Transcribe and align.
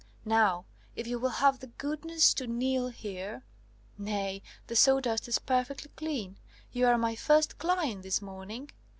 Now, 0.25 0.65
if 0.95 1.05
you 1.05 1.19
will 1.19 1.29
have 1.29 1.59
the 1.59 1.67
goodness 1.67 2.33
to 2.33 2.47
kneel 2.47 2.87
here 2.87 3.43
nay, 3.99 4.41
the 4.65 4.75
sawdust 4.75 5.27
is 5.27 5.37
perfectly 5.37 5.91
clean; 5.95 6.39
you 6.71 6.87
are 6.87 6.97
my 6.97 7.15
first 7.15 7.59
client 7.59 8.01
this 8.01 8.19
morning. 8.19 8.71